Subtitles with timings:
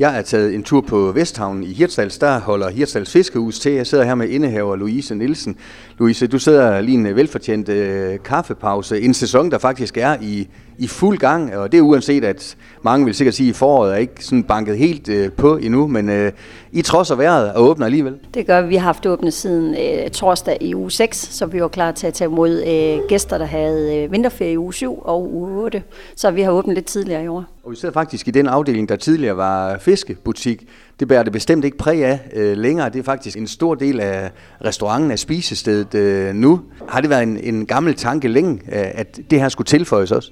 [0.00, 2.18] Jeg er taget en tur på Vesthavnen i Hirtshals.
[2.18, 3.72] Der holder Hirtshals Fiskehus til.
[3.72, 5.56] Jeg sidder her med indehaver Louise Nielsen.
[5.98, 9.00] Louise, du sidder lige en velfortjent øh, kaffepause.
[9.00, 10.48] En sæson, der faktisk er i,
[10.80, 13.96] i fuld gang, og det er uanset, at mange vil sikkert sige, at foråret er
[13.96, 16.32] ikke sådan banket helt øh, på endnu, men øh,
[16.72, 18.14] I trods af vejret og åbner alligevel.
[18.34, 18.68] Det gør vi.
[18.68, 22.06] Vi har haft åbnet siden øh, torsdag i uge 6, så vi var klar til
[22.06, 25.82] at tage imod øh, gæster, der havde øh, vinterferie i uge 7 og uge 8.
[26.16, 27.44] Så vi har åbnet lidt tidligere i år.
[27.64, 30.68] Og vi sidder faktisk i den afdeling, der tidligere var fiskebutik.
[31.00, 32.88] Det bærer det bestemt ikke præg af øh, længere.
[32.88, 34.30] Det er faktisk en stor del af
[34.64, 36.60] restauranten, af spisestedet øh, nu.
[36.88, 40.30] Har det været en, en gammel tanke længe, øh, at det her skulle tilføjes også?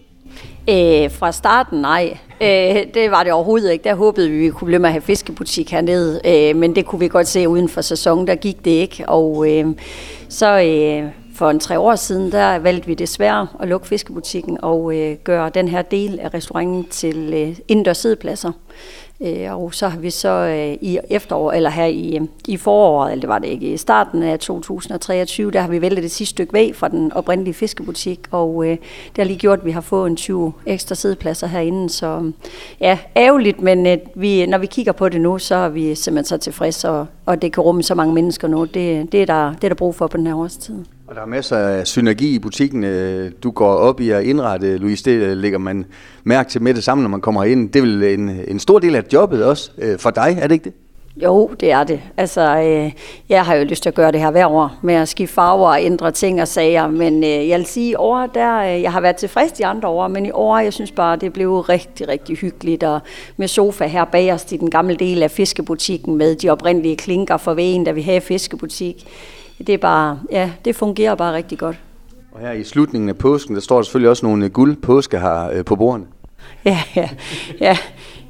[0.71, 2.19] Øh, fra starten, nej.
[2.41, 3.85] Øh, det var det overhovedet ikke.
[3.85, 6.99] Der håbede vi, vi kunne blive med at have fiskebutik hernede, øh, men det kunne
[7.01, 8.27] vi godt se uden for sæsonen.
[8.27, 9.67] Der gik det ikke, og øh,
[10.29, 14.97] så øh, for en tre år siden, der valgte vi desværre at lukke fiskebutikken og
[14.97, 18.53] øh, gøre den her del af restauranten til øh, indendørs sidepladser.
[19.21, 23.13] Øh, og så har vi så øh, i efterår, eller her i, øh, i foråret,
[23.13, 26.31] eller det var det ikke, i starten af 2023, der har vi væltet det sidste
[26.31, 29.81] stykke væg fra den oprindelige fiskebutik, og øh, det har lige gjort, at vi har
[29.81, 32.33] fået en 20 ekstra sædepladser herinde, så
[32.81, 36.25] ja, ærgerligt, men øh, vi, når vi kigger på det nu, så er vi simpelthen
[36.25, 38.65] så tilfredse, og, og det kan rumme så mange mennesker nu.
[38.65, 40.85] Det, det, er der, det er der brug for på den her årstid.
[41.09, 42.85] Og der er masser af synergi i butikken.
[42.85, 45.85] Øh, du går op i at indrette, Louise, det øh, lægger man
[46.25, 47.71] mærke til med det samme, når man kommer ind.
[47.71, 50.55] Det er vel en, en stor del af jobbet også øh, for dig, er det
[50.55, 50.73] ikke det?
[51.23, 52.01] Jo, det er det.
[52.17, 52.93] Altså, øh,
[53.29, 55.69] jeg har jo lyst til at gøre det her hver år, med at skifte farver
[55.69, 58.93] og ændre ting og sager, men øh, jeg vil sige, i år, der, øh, jeg
[58.93, 62.09] har været tilfreds de andre år, men i år, jeg synes bare, det blev rigtig,
[62.09, 63.01] rigtig hyggeligt, og
[63.37, 67.37] med sofa her bag os i den gamle del af fiskebutikken, med de oprindelige klinker
[67.37, 69.07] for vægen, da vi havde fiskebutik
[69.67, 71.77] det er bare, ja, det fungerer bare rigtig godt.
[72.33, 75.51] Og her i slutningen af påsken, der står der selvfølgelig også nogle guld påske her
[75.51, 76.07] øh, på bordene.
[76.65, 77.09] Ja, ja,
[77.61, 77.77] ja.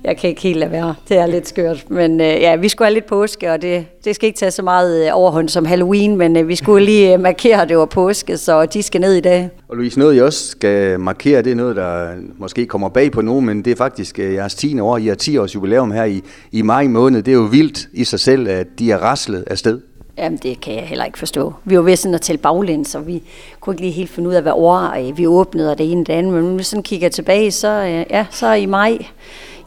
[0.04, 0.94] Jeg kan ikke helt lade være.
[1.08, 1.90] Det er lidt skørt.
[1.90, 4.62] Men øh, ja, vi skulle have lidt påske, og det, det skal ikke tage så
[4.62, 7.86] meget øh, overhånd som Halloween, men øh, vi skulle lige øh, markere, at det var
[7.86, 9.50] påske, så de skal ned i dag.
[9.68, 13.22] Og Louise, noget I også skal markere, det er noget, der måske kommer bag på
[13.22, 14.80] nogen, men det er faktisk øh, jeres 10.
[14.80, 14.96] år.
[14.96, 17.22] I har 10 års jubilæum her i, i maj måned.
[17.22, 19.80] Det er jo vildt i sig selv, at de er raslet afsted.
[20.18, 21.54] Jamen, det kan jeg heller ikke forstå.
[21.64, 23.22] Vi var ved sådan at tælle baglæns, og vi
[23.60, 26.00] kunne ikke lige helt finde ud af, hvad år øh, vi åbnede, og det ene
[26.00, 26.32] og det andet.
[26.32, 28.98] Men når sådan kigger tilbage, så, øh, ja, så i maj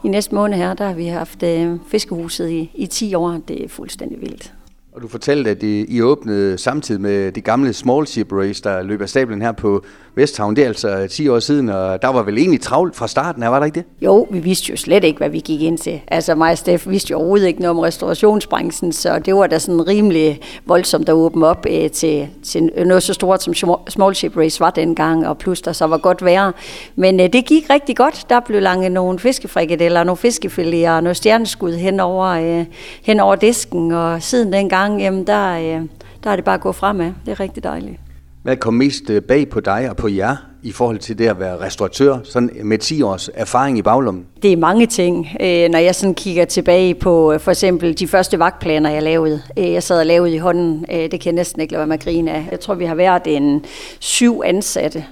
[0.04, 3.40] i næste måned her, der har vi haft øh, fiskehuset i, i 10 år.
[3.48, 4.52] Det er fuldstændig vildt.
[4.92, 9.00] Og du fortalte, at I åbnede samtidig med det gamle Small Ship Race, der løb
[9.02, 10.56] af stablen her på Vesthavn.
[10.56, 13.42] Det er altså øh, 10 år siden, og der var vel egentlig travlt fra starten
[13.42, 13.84] var der ikke det?
[14.00, 16.00] Jo, vi vidste jo slet ikke, hvad vi gik ind til.
[16.08, 19.58] Altså mig og Steff vidste jo overhovedet ikke noget om restaurationsbranchen, så det var da
[19.58, 23.54] sådan rimelig voldsomt at åbne op øh, til, til noget så stort som
[23.88, 26.52] Small Ship Race var dengang, og plus der så var godt værre.
[26.96, 28.26] Men øh, det gik rigtig godt.
[28.28, 32.64] Der blev langet nogle fiskefrikadeller, nogle fiskefiléer og noget stjerneskud hen over, øh,
[33.02, 35.86] hen over disken, og siden dengang, jamen der, øh,
[36.24, 37.12] der er det bare gå fremad.
[37.26, 38.00] Det er rigtig dejligt.
[38.42, 41.40] Hvad kom mest øh, bag på dig og på jer i forhold til det at
[41.40, 44.26] være restauratør, sådan med 10 års erfaring i baglommen?
[44.42, 45.28] Det er mange ting.
[45.40, 49.42] Øh, når jeg sådan kigger tilbage på øh, for eksempel de første vagtplaner, jeg lavede.
[49.58, 50.84] Øh, jeg sad og lavede i hånden.
[50.92, 52.48] Øh, det kan jeg næsten ikke lade være med at grine af.
[52.50, 53.64] Jeg tror, vi har været en
[54.00, 55.04] syv ansatte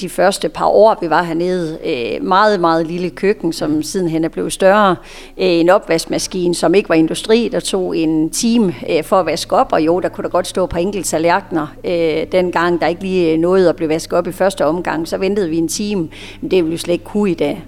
[0.00, 1.78] de første par år, vi var hernede.
[2.22, 4.96] Meget, meget lille køkken, som sidenhen er blevet større.
[5.36, 9.72] En opvaskemaskine, som ikke var industri, der tog en time for at vaske op.
[9.72, 11.66] Og jo, der kunne der godt stå på enkelte tallerkener.
[12.32, 15.48] Dengang der ikke lige nåede at blive vasket op i første omgang gang, så ventede
[15.48, 16.08] vi en time.
[16.40, 17.64] Men det ville vi slet ikke kunne i dag.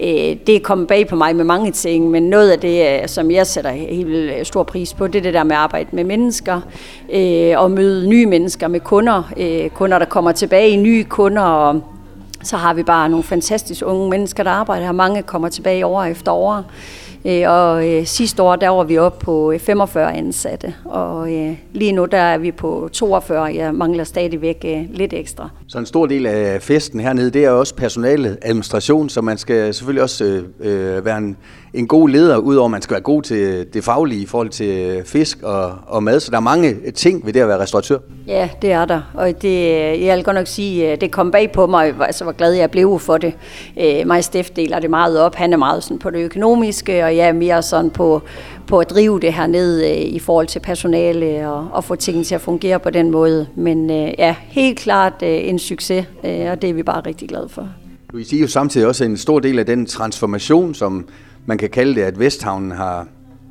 [0.00, 3.08] Øh, det er kommet bag på mig med mange ting, men noget af det, øh,
[3.08, 5.88] som jeg sætter helt øh, stor pris på, det er det der med at arbejde
[5.92, 6.60] med mennesker
[7.56, 9.22] og møde nye mennesker med kunder.
[9.74, 11.82] Kunder, der kommer tilbage, nye kunder og
[12.42, 14.92] så har vi bare nogle fantastiske unge mennesker, der arbejder her.
[14.92, 16.64] Mange kommer tilbage år efter år.
[17.28, 21.56] Øh, og øh, sidste år, der var vi oppe på øh, 45 ansatte, og øh,
[21.72, 23.54] lige nu, der er vi på 42.
[23.54, 25.48] Jeg mangler stadigvæk lidt ekstra.
[25.66, 29.74] Så en stor del af festen hernede, det er også personalet, administration, så man skal
[29.74, 31.36] selvfølgelig også øh, være en,
[31.78, 35.02] en god leder, udover at man skal være god til det faglige i forhold til
[35.04, 36.20] fisk og, og mad.
[36.20, 37.98] Så der er mange ting ved det at være restauratør.
[38.26, 39.00] Ja, det er der.
[39.14, 39.70] Og det,
[40.04, 42.98] jeg vil godt nok sige, det kom bag på mig, altså hvor glad jeg blev
[42.98, 43.32] for det.
[44.06, 45.34] Mig og Steff deler det meget op.
[45.34, 48.22] Han er meget sådan på det økonomiske, og jeg er mere sådan på,
[48.66, 52.34] på at drive det her ned i forhold til personale og, og få tingene til
[52.34, 53.46] at fungere på den måde.
[53.54, 57.68] Men ja, helt klart en succes, og det er vi bare rigtig glade for.
[58.12, 61.08] Louise, I er jo samtidig også en stor del af den transformation, som
[61.48, 63.06] man kan kalde det, at Vesthavnen har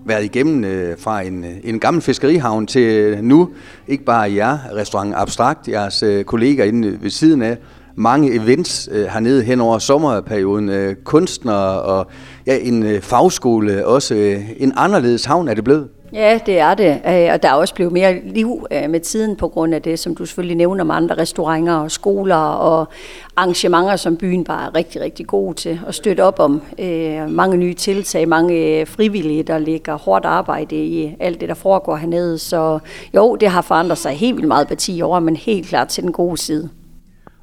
[0.06, 3.50] været igennem øh, fra en, øh, en gammel fiskerihavn til nu,
[3.88, 7.58] ikke bare jer, restaurant Abstrakt, jeres øh, kolleger inde ved siden af,
[7.96, 10.70] mange events øh, hernede hen over sommerperioden.
[10.70, 12.08] Øh, kunstnere og
[12.48, 15.88] ja, en øh, fagskole, også øh, en anderledes havn er det blevet.
[16.14, 19.36] Ja, det er det, øh, og der er også blevet mere liv øh, med tiden
[19.36, 22.88] på grund af det, som du selvfølgelig nævner med andre restauranter og skoler og
[23.36, 26.62] arrangementer, som byen bare er rigtig, rigtig god til at støtte op om.
[26.80, 31.96] Øh, mange nye tiltag, mange frivillige, der ligger hårdt arbejde i alt det, der foregår
[31.96, 32.38] hernede.
[32.38, 32.80] Så
[33.16, 36.04] jo, det har forandret sig helt vildt meget på 10 år, men helt klart til
[36.04, 36.70] den gode side.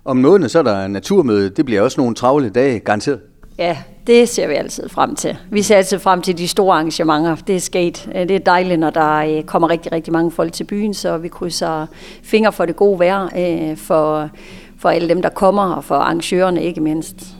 [0.04, 1.50] Om måneden så er der naturmøde.
[1.50, 3.20] Det bliver også nogle travle dage, garanteret.
[3.58, 5.36] Ja, det ser vi altid frem til.
[5.50, 7.36] Vi ser altid frem til de store arrangementer.
[7.36, 8.08] Det er sket.
[8.14, 11.18] Øh, det er dejligt, når der øh, kommer rigtig, rigtig mange folk til byen, så
[11.18, 11.86] vi krydser
[12.22, 14.30] fingre for det gode vejr øh, for,
[14.78, 17.36] for alle dem, der kommer, og for arrangørerne ikke mindst.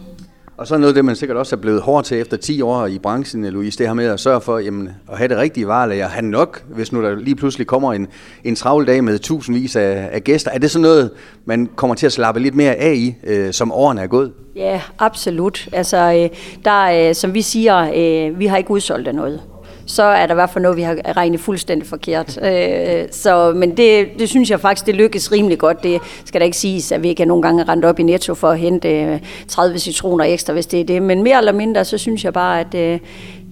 [0.56, 2.86] Og så noget af det, man sikkert også er blevet hård til efter 10 år
[2.86, 6.08] i branchen, Louise, det her med at sørge for jamen, at have det rigtige varelager,
[6.08, 8.08] have nok, hvis nu der lige pludselig kommer en,
[8.44, 10.50] en travl dag med tusindvis af, af gæster.
[10.50, 11.10] Er det sådan noget,
[11.44, 14.32] man kommer til at slappe lidt mere af i, øh, som årene er gået?
[14.56, 15.68] Ja, absolut.
[15.72, 19.40] Altså, øh, der, øh, som vi siger, øh, vi har ikke udsolgt af noget
[19.86, 22.38] så er der i hvert fald noget, vi har regnet fuldstændig forkert.
[22.44, 25.82] Øh, så, men det, det synes jeg faktisk, det lykkes rimelig godt.
[25.82, 28.50] Det skal da ikke siges, at vi ikke nogle gange rendt op i Netto for
[28.50, 31.02] at hente 30 citroner ekstra, hvis det er det.
[31.02, 32.72] Men mere eller mindre, så synes jeg bare, at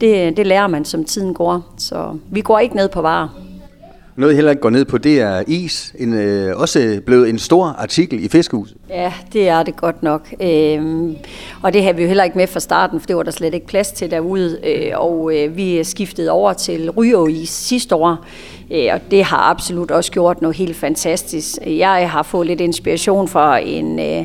[0.00, 1.74] det, det lærer man, som tiden går.
[1.78, 3.41] Så vi går ikke ned på varer.
[4.16, 5.94] Noget, heller ikke går ned på, det er is.
[5.98, 8.76] En, øh, også blevet en stor artikel i Fiskehuset.
[8.88, 10.34] Ja, det er det godt nok.
[10.40, 11.16] Øhm,
[11.62, 13.54] og det havde vi jo heller ikke med fra starten, for det var der slet
[13.54, 14.58] ikke plads til derude.
[14.64, 18.24] Øh, og øh, vi skiftede over til Rygeis sidste år.
[18.72, 21.56] Øh, og det har absolut også gjort noget helt fantastisk.
[21.66, 23.98] Jeg har fået lidt inspiration fra en...
[24.00, 24.24] Øh,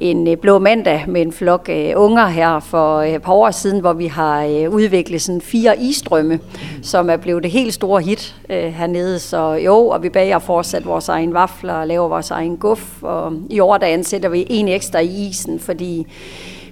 [0.00, 3.50] en øh, blå mandag med en flok øh, unger her for øh, et par år
[3.50, 6.38] siden, hvor vi har øh, udviklet sådan fire isstrømme,
[6.82, 9.18] som er blevet det helt store hit hernede.
[9.18, 13.02] Så jo, og vi bager fortsat vores egen vafler og laver vores egen guf.
[13.02, 16.06] Og i år der ansætter vi en ekstra i isen, fordi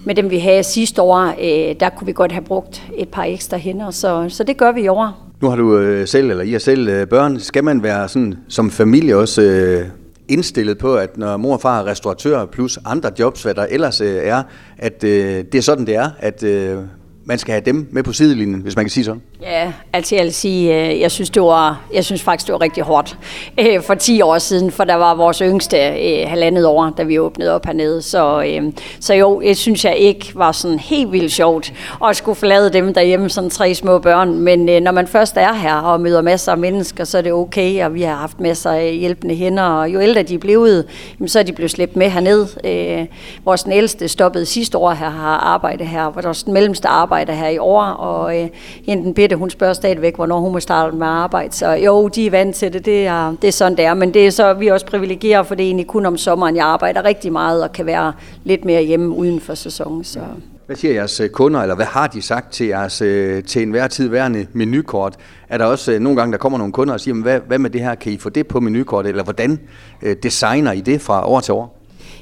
[0.05, 1.35] med dem vi havde sidste år,
[1.81, 4.81] der kunne vi godt have brugt et par ekstra hænder, så, så det gør vi
[4.81, 5.29] i år.
[5.41, 7.41] Nu har du selv, eller I har selv børn.
[7.41, 9.43] Skal man være sådan som familie også
[10.29, 14.01] indstillet på, at når mor og far er restauratør plus andre jobs, hvad der ellers
[14.01, 14.43] øh, er,
[14.79, 16.79] at øh, det er sådan, det er, at øh,
[17.25, 19.23] man skal have dem med på sidelinjen, hvis man kan sige sådan?
[19.43, 22.61] Ja, altså jeg vil sige, øh, jeg synes, det var, jeg synes faktisk, det var
[22.61, 23.19] rigtig hårdt
[23.59, 27.19] øh, for 10 år siden, for der var vores yngste øh, halvandet år, da vi
[27.19, 28.03] åbnede op hernede.
[28.03, 28.45] Så,
[29.01, 31.73] så jo, jeg synes jeg ikke var sådan helt vildt sjovt
[32.09, 34.39] at skulle forlade dem derhjemme, sådan tre små børn.
[34.39, 37.85] Men når man først er her og møder masser af mennesker, så er det okay,
[37.85, 40.87] og vi har haft masser af hjælpende hænder, og jo ældre de er blevet,
[41.27, 42.47] så er de blevet slæbt med herned.
[43.45, 47.59] Vores ældste stoppede sidste år her, har arbejdet her, hvor vores mellemste arbejder her i
[47.59, 48.51] år, og
[48.87, 51.55] hende den Mette, hun spørger stadigvæk, hvornår hun må starte med arbejde.
[51.55, 52.85] Så jo, de er vant til det.
[52.85, 53.95] Det er, det er sådan, det er.
[53.95, 56.57] Men det er så, vi er også privilegeret, for det er egentlig kun om sommeren,
[56.57, 58.13] jeg arbejder rigtig meget og kan være
[58.45, 60.05] lidt mere hjemme uden for sæsonen.
[60.05, 60.21] Så.
[60.67, 63.87] Hvad siger jeres øh, kunder, eller hvad har de sagt til jeres øh, til enhver
[63.87, 65.17] tid værende menukort?
[65.49, 67.71] Er der også øh, nogle gange, der kommer nogle kunder og siger, hvad, hvad med
[67.71, 69.61] det her, kan I få det på menukortet, eller hvordan
[70.23, 71.78] designer I det fra år til år?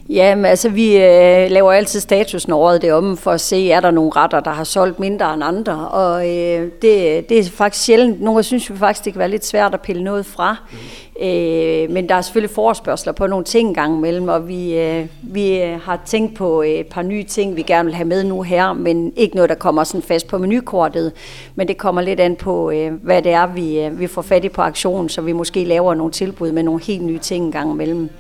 [0.09, 3.71] Ja, men altså vi øh, laver altid status når året det om, for at se,
[3.71, 5.89] er der nogle retter, der har solgt mindre end andre.
[5.89, 8.23] Og øh, det, det er faktisk sjældent.
[8.23, 10.57] Nogle synes vi faktisk, det kan være lidt svært at pille noget fra.
[10.73, 11.27] Mm.
[11.27, 15.63] Øh, men der er selvfølgelig forespørgseler på nogle ting gang imellem, og vi, øh, vi
[15.63, 18.73] øh, har tænkt på et par nye ting, vi gerne vil have med nu her,
[18.73, 21.13] men ikke noget, der kommer sådan fast på menukortet.
[21.55, 24.45] Men det kommer lidt an på, øh, hvad det er, vi, øh, vi får fat
[24.45, 27.73] i på aktionen, så vi måske laver nogle tilbud med nogle helt nye ting gang
[27.73, 28.11] imellem.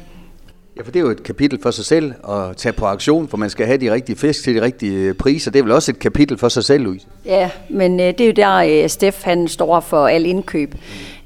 [0.76, 3.36] Ja, for det er jo et kapitel for sig selv at tage på aktion, for
[3.36, 5.50] man skal have de rigtige fisk til de rigtige øh, priser.
[5.50, 7.06] Det er vel også et kapitel for sig selv, Louise?
[7.24, 10.74] Ja, men øh, det er jo der, øh, Steff han står for al indkøb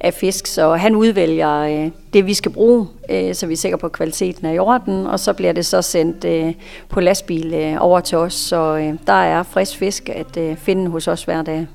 [0.00, 3.78] af fisk, så han udvælger øh, det, vi skal bruge, øh, så vi er sikre
[3.78, 6.54] på, at kvaliteten er i orden, og så bliver det så sendt øh,
[6.88, 10.90] på lastbil øh, over til os, så øh, der er frisk fisk at øh, finde
[10.90, 11.66] hos os hver dag.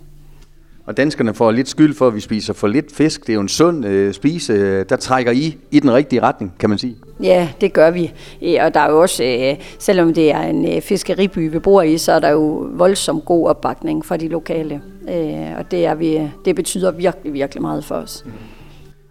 [0.86, 3.22] Og danskerne får lidt skyld for, at vi spiser for lidt fisk.
[3.22, 4.84] Det er jo en sund øh, spise.
[4.84, 6.96] Der trækker I i den rigtige retning, kan man sige.
[7.24, 8.14] Ja, det gør vi.
[8.62, 11.98] Og der er jo også, øh, selvom det er en øh, fiskeriby, vi bor i,
[11.98, 14.82] så er der jo voldsomt god opbakning fra de lokale.
[15.10, 18.24] Øh, og det, er vi, det betyder virkelig, virkelig meget for os.
[18.26, 18.32] Mm.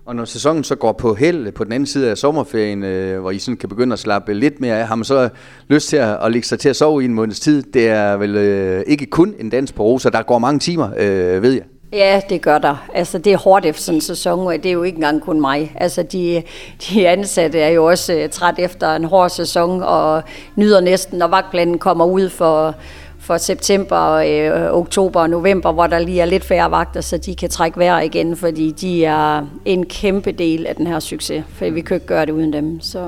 [0.06, 3.30] Og når sæsonen så går på held på den anden side af sommerferien, øh, hvor
[3.30, 5.28] I sådan kan begynde at slappe lidt mere af, har man så
[5.68, 7.62] lyst til at, at lægge sig til at sove i en måneds tid?
[7.62, 11.42] Det er vel øh, ikke kun en dans på roser, der går mange timer, øh,
[11.42, 11.62] ved jeg.
[11.92, 12.87] Ja, det gør der.
[12.94, 15.40] Altså, det er hårdt efter sådan en sæson, og det er jo ikke engang kun
[15.40, 15.73] mig.
[15.80, 16.42] Altså, de,
[16.88, 20.23] de ansatte er jo også øh, træt efter en hård sæson, og
[20.56, 22.75] nyder næsten, når vagtplanen kommer ud for,
[23.25, 27.35] for september, øh, oktober og november, hvor der lige er lidt færre vagter, så de
[27.35, 31.71] kan trække vejr igen, fordi de er en kæmpe del af den her succes, for
[31.71, 32.81] vi kan ikke gøre det uden dem.
[32.81, 32.99] Så.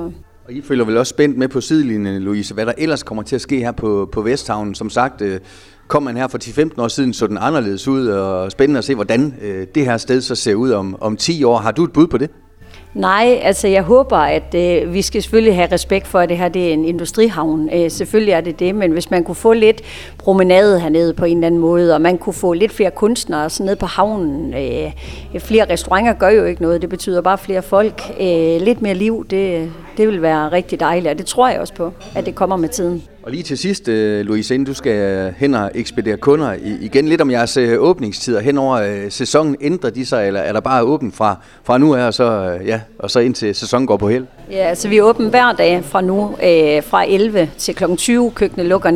[0.45, 3.35] Og I følger vel også spændt med på sidelinjen, Louise, hvad der ellers kommer til
[3.35, 4.75] at ske her på, på Vesthavnen.
[4.75, 5.41] Som sagt, øh,
[5.89, 8.95] kom man her for 10-15 år siden, så den anderledes ud, og spændende at se,
[8.95, 11.57] hvordan øh, det her sted så ser ud om, om 10 år.
[11.57, 12.31] Har du et bud på det?
[12.97, 16.49] Nej, altså jeg håber, at øh, vi skal selvfølgelig have respekt for, at det her
[16.49, 17.71] det er en industrihavn.
[17.73, 19.83] Øh, selvfølgelig er det det, men hvis man kunne få lidt
[20.19, 23.67] promenade hernede på en eller anden måde, og man kunne få lidt flere kunstnere sådan
[23.67, 24.55] nede på havnen.
[24.55, 24.93] Øh,
[25.41, 28.03] flere restauranter gør jo ikke noget, det betyder bare flere folk.
[28.21, 31.75] Øh, lidt mere liv, det, det vil være rigtig dejligt, og det tror jeg også
[31.75, 33.03] på, at det kommer med tiden.
[33.27, 37.21] Og lige til sidst, øh, Louise, inden du skal hen og ekspedere kunder igen lidt
[37.21, 39.57] om jeres øh, åbningstider hen over øh, sæsonen.
[39.61, 42.81] Ændrer de sig, eller er der bare åbent fra, fra nu af, og så, ja,
[42.99, 44.27] og så indtil sæsonen går på held?
[44.51, 47.85] Ja, altså vi er åbent hver dag fra nu, øh, fra 11 til kl.
[47.97, 48.31] 20.
[48.31, 48.91] Køkkenet lukker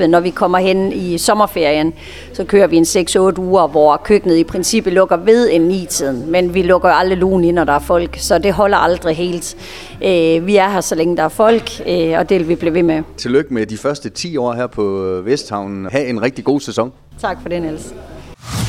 [0.00, 0.06] 19.30.
[0.06, 1.94] Når vi kommer hen i sommerferien,
[2.32, 6.30] så kører vi en 6-8 uger, hvor køkkenet i princippet lukker ved en 9-tiden.
[6.30, 9.56] Men vi lukker aldrig lugen ind, når der er folk, så det holder aldrig helt.
[10.04, 12.74] Øh, vi er her, så længe der er folk, øh, og det vil vi blive
[12.74, 13.02] ved med.
[13.16, 14.82] Tillykke med de første 10 år her på
[15.24, 15.86] Vesthavnen.
[15.92, 16.92] Ha' en rigtig god sæson.
[17.20, 17.94] Tak for det, Niels.